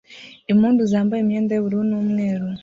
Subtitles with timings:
[0.51, 2.45] impundu zambaye imyenda yubururu n'umweru